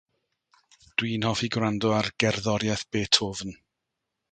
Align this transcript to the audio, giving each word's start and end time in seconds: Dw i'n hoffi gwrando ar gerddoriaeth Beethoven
Dw 1.01 1.09
i'n 1.17 1.27
hoffi 1.29 1.51
gwrando 1.57 1.93
ar 1.99 2.11
gerddoriaeth 2.25 2.87
Beethoven 2.97 3.57